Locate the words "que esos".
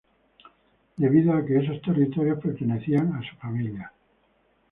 1.45-1.79